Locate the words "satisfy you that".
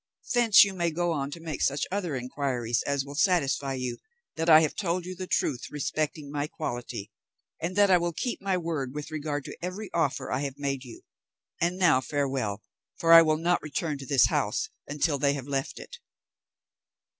3.13-4.49